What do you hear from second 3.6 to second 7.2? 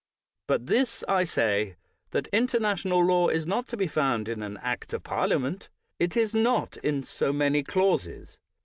to be found in an act of Parliament— it is not in